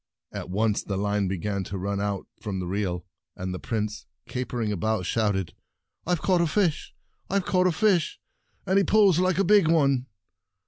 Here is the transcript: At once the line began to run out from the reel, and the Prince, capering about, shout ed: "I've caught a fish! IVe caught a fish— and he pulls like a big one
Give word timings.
At 0.31 0.49
once 0.49 0.81
the 0.81 0.97
line 0.97 1.27
began 1.27 1.63
to 1.65 1.77
run 1.77 2.01
out 2.01 2.25
from 2.41 2.59
the 2.59 2.65
reel, 2.65 3.05
and 3.35 3.53
the 3.53 3.59
Prince, 3.59 4.07
capering 4.27 4.71
about, 4.71 5.05
shout 5.05 5.35
ed: 5.35 5.53
"I've 6.07 6.23
caught 6.23 6.41
a 6.41 6.47
fish! 6.47 6.95
IVe 7.29 7.45
caught 7.45 7.67
a 7.67 7.71
fish— 7.71 8.19
and 8.65 8.79
he 8.79 8.83
pulls 8.83 9.19
like 9.19 9.37
a 9.37 9.43
big 9.43 9.67
one 9.67 10.07